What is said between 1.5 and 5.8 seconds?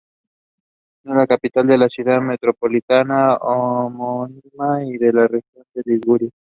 de la Ciudad metropolitana homónima y de la región